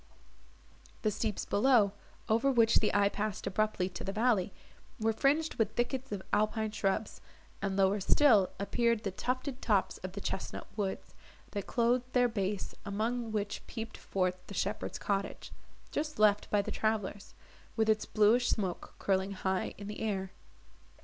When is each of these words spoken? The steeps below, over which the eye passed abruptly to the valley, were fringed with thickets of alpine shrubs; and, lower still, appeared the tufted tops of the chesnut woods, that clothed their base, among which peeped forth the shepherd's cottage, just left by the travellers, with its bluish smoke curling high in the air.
The 1.03 1.11
steeps 1.11 1.45
below, 1.45 1.91
over 2.27 2.51
which 2.51 2.77
the 2.79 2.91
eye 2.91 3.09
passed 3.09 3.45
abruptly 3.45 3.87
to 3.89 4.03
the 4.03 4.11
valley, 4.11 4.51
were 4.99 5.13
fringed 5.13 5.53
with 5.59 5.75
thickets 5.75 6.11
of 6.11 6.23
alpine 6.33 6.71
shrubs; 6.71 7.21
and, 7.61 7.77
lower 7.77 7.99
still, 7.99 8.49
appeared 8.59 9.03
the 9.03 9.11
tufted 9.11 9.61
tops 9.61 9.99
of 9.99 10.13
the 10.13 10.19
chesnut 10.19 10.65
woods, 10.75 11.13
that 11.51 11.67
clothed 11.67 12.13
their 12.13 12.27
base, 12.27 12.73
among 12.83 13.31
which 13.31 13.61
peeped 13.67 13.95
forth 13.95 14.39
the 14.47 14.55
shepherd's 14.55 14.97
cottage, 14.97 15.51
just 15.91 16.17
left 16.17 16.49
by 16.49 16.63
the 16.63 16.71
travellers, 16.71 17.35
with 17.75 17.87
its 17.87 18.07
bluish 18.07 18.49
smoke 18.49 18.95
curling 18.97 19.33
high 19.33 19.75
in 19.77 19.85
the 19.85 19.99
air. 20.01 20.31